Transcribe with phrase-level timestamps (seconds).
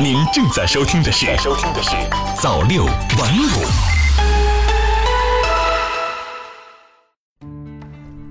[0.00, 1.90] 您正在收听的是《收听的是
[2.40, 3.48] 早六晚五》。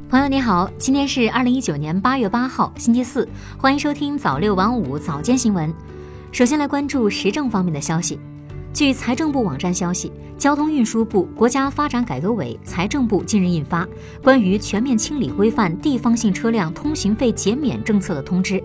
[0.10, 3.28] 朋友你好，今天是二零一九年八月八号，星期四，
[3.58, 5.74] 欢迎收听早六晚五早间新闻。
[6.32, 8.20] 首先来关注时政方面的消息。
[8.74, 13.86] 据财政部网站消息，交通运输部、国家发展改革委、财政部近日印发
[14.24, 18.56] 《关于全面清理规范地方性车辆通行费减免政策的通知》。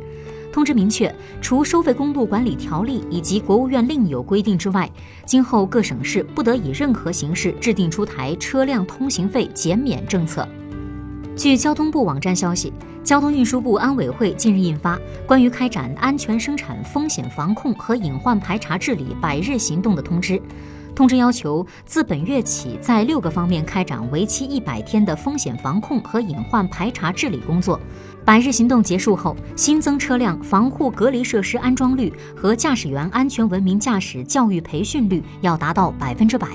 [0.57, 4.90] 通知明确，除收费公路管理条例以及国务院另有规定之外，
[5.26, 10.48] 今后各省市不得以任何形式制定出台车辆通行费减免政策。
[11.36, 12.72] 据交通部网站消息。
[13.04, 20.32] 交通运输部安委会近日印发《关于开展安全生产风险防控和隐患排查治理百日行动的通知》。
[20.93, 27.79] 通知要求，自本月起，在六个方面开展为期一百天的风险防控和隐患排查治理工作。
[28.26, 36.48] 百日行动结束后，新增车辆防护隔离设施安装率和驾驶员安全文明驾驶教育培训率要达到百分之百。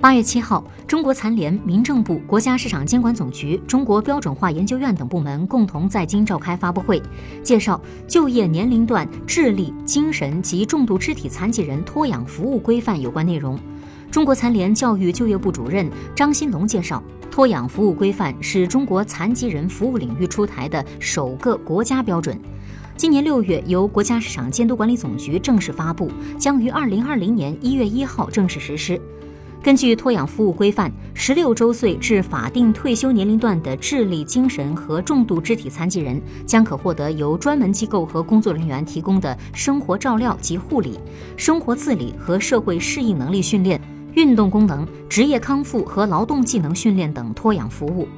[0.00, 7.02] 八月七号，中国残联、民政部、国家市场监管总局、中国标准化研究院等部门共同在京召开发布会，
[7.42, 13.58] 介绍就业年龄段智力、精神及重度肢体残疾人托养服务规范有关内容。
[14.14, 22.40] 中国残联教育就业部主任张新龙介绍，托养服务规范是中国残疾人服务领域出台的首个国家标准，
[22.96, 29.00] 今年六月由国家市场监督管理总局正式发布，将于二零二零年一月一号正式实施。
[29.60, 41.00] 根据托养服务规范，十六周岁至法定退休年龄段的智力、精神和重度肢体残疾人，将可获得由专门机构和工作人员提供的生活照料及护理、
[41.36, 43.80] 生活自理和社会适应能力训练、
[44.14, 48.08] 运动功能、职业康复和劳动技能训练等托养服务。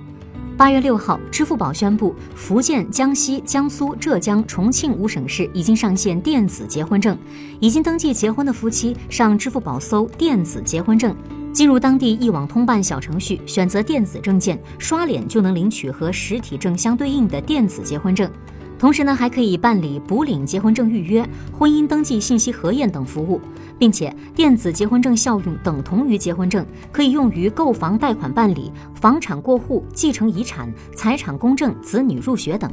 [0.57, 7.17] 八月六号，支付宝宣布，福建、江西、江苏、浙江、重庆五省市已经上线电子结婚证，
[7.61, 11.15] 已经登记结婚的夫妻上支付宝搜“电子结婚证”。
[11.53, 18.31] 进入当地一网通办小程序，选择电子证件，刷脸就能领取和实体证相对应的电子结婚证。
[18.79, 23.41] 同时呢，还可以办理补领结婚证预约、婚姻登记信息核验等服务，
[23.79, 32.71] 并且电子结婚证效用等同于结婚证，可以用于购房贷款办理、房产过户、继承遗产、财产公证、子女入学等。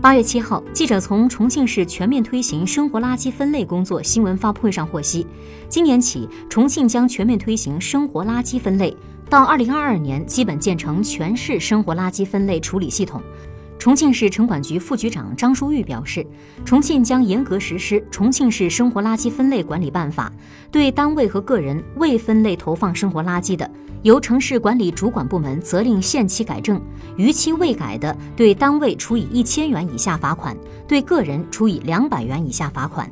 [0.00, 5.26] 八月七号，记者从重庆市全面推行生活垃圾分类工作新闻发布会上获悉，
[5.68, 8.96] 今年起，重庆将全面推行生活垃圾分类，
[9.28, 13.20] 到二零二二年基本建成全市生活垃圾分类处理系统。
[13.80, 16.24] 重庆市城管局副局长张书玉表示，
[16.66, 20.30] 重庆将严格实施《重庆市生活垃圾分类管理办法》，
[20.70, 23.68] 对单位和个人未分类投放生活垃圾的，
[24.02, 26.78] 由城市管理主管部门责令限期改正；
[27.16, 30.54] 逾期未改的，对单位处以一千元以下罚款，
[30.86, 33.10] 对个人处以两百元以下罚款。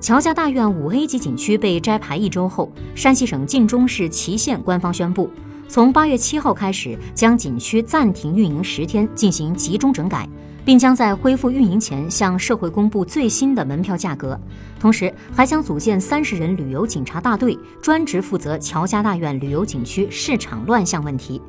[0.00, 5.30] 乔家大院五 A 级景区被摘牌一周后，山西省晋中市祁县官方宣布。
[5.72, 10.28] 从八月七号开始，将景区暂停运营十天，进行集中整改，
[10.66, 14.38] 并将在恢复运营前向社会公布最新的门票价格。
[14.78, 21.40] 同时，还将组建三十人旅游警察大队，专职负责乔家大院旅游景区市场乱象问题。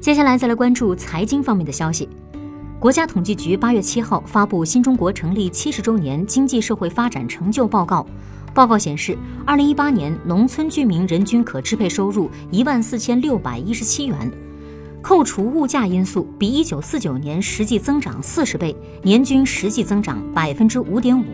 [0.00, 2.08] 接下来再来关注财经方面的消息。
[2.78, 8.02] 国家统计局八月七号发布《新中国成立七十周年经济社会发展成就报告》。
[8.56, 14.32] 报告显示，二零一八年农村居民人均可支配收入一万四千六百一十七元，
[15.02, 21.26] 扣除物价因素，比一九四九年实际增长四十倍，年均实际增长百分之五点五。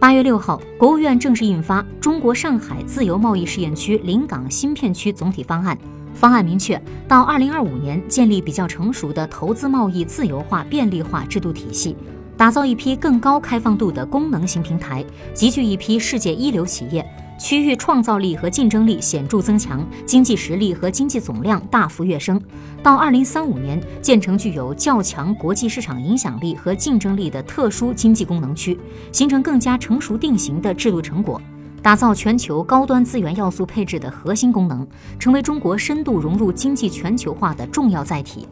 [0.00, 5.76] 八月六号，国务院正式印发《中国上海自由贸易试验区临港新片区总体方案》，
[6.14, 11.94] 方案明确，到二零二五年建立比较成熟的投资贸易自由化便利化制度体系。
[12.36, 17.06] 打造一批更高开放度的功能型平台，集聚一批世界一流企业，
[17.38, 22.40] 区域创造力和竞争力显著增强，经济实力和经济总量大幅跃升。
[22.82, 28.76] 到二零三五年，建成具有较强国际市场影响力和竞争力的特殊经济功能区，
[29.12, 31.40] 形成更加成熟定型的制度成果，
[31.80, 34.84] 打造全球高端资源要素配置的核心功能，
[35.20, 38.48] 成为中国深度融入经济全球化的重要载体。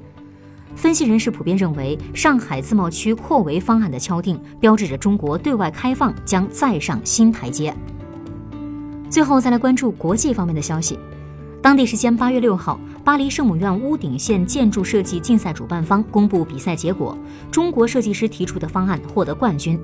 [0.75, 7.75] 分析人士普遍认为，上海自贸区扩围方案的敲定，标志着中国对外开放将再上新台阶。
[9.09, 10.99] 最后再来关注国际方面的消息。
[11.61, 17.17] 当地时间八月六号，巴黎圣母院屋顶线建筑设计竞赛主办方公布比赛结果，
[17.51, 19.79] 中国设计师提出的方案获得冠军。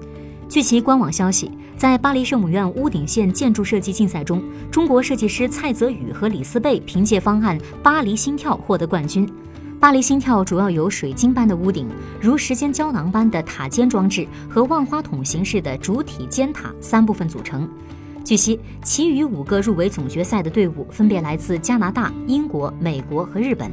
[0.49, 9.31] 据其官网消息，在巴黎圣母院屋顶线建筑设计竞赛中，中国设计师蔡泽宇和李思贝凭借方案《巴黎心跳》获得冠军。
[9.81, 11.89] 巴黎心跳主要由水晶般的屋顶、
[12.21, 17.69] 如时间胶囊般的塔尖装置和万花筒形式的主体尖塔三部分组成。
[18.25, 23.71] 据悉，其余五个入围总决赛的队伍分别来自加拿大、英国、美国和日本。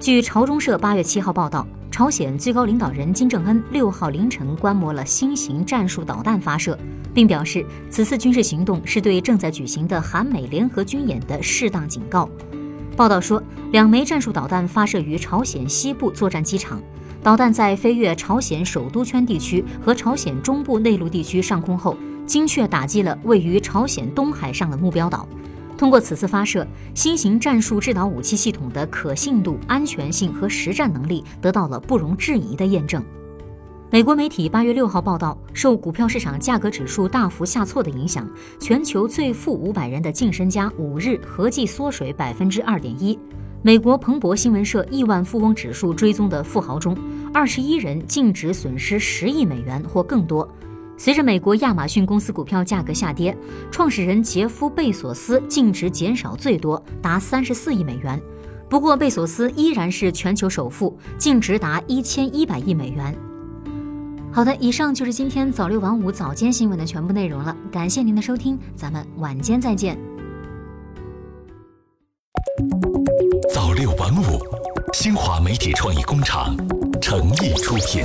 [0.00, 6.76] 据朝中社八月七号报道，朝鲜最高领导人金正恩六号凌晨观摩了新型战术导弹发射，
[7.14, 12.28] 并表示此次军事行动是对正在举行的韩美联合军演的适当警告。
[12.98, 13.40] 报道说，
[13.70, 16.82] 两枚战术导弹发射于朝鲜西部作战机场。
[17.22, 21.96] 导弹在飞越朝鲜首都圈地区和朝鲜中部内陆地区上空后，
[22.26, 25.28] 精确打击了位于朝鲜东海上的目标岛。
[25.76, 33.00] 通过此次发射，新型战术制导武器系统的可信度、安全性和实战能力得到了不容置疑的验证。
[33.90, 38.28] 美国媒体八月六号报道，受股票市场价格指数大幅下挫的影响，
[38.60, 43.18] 全球最富五百人的净身家五日合计缩水百分之二点一。
[43.62, 46.94] 美国彭博新闻社亿万富翁指数追踪的富豪中，
[47.32, 50.46] 二十一人净值损失十亿美元或更多。
[50.98, 53.34] 随着美国亚马逊公司股票价格下跌，
[53.70, 58.20] 创始人杰夫·贝索斯净值减少最多，达三十四亿美元。
[58.68, 63.16] 不过，贝索斯依然是全球首富，净值达一千一百亿美元。
[64.38, 67.56] 好的，以上就是今天早六晚五早间新闻的全部内容了。
[67.72, 69.98] 感谢您的收听，咱们晚间再见。
[73.52, 74.38] 早六晚五，
[74.92, 76.56] 新华媒体创意工厂
[77.02, 78.04] 诚意出品。